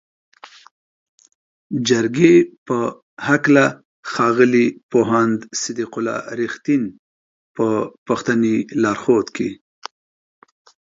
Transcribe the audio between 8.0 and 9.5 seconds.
پښتني لارښود کې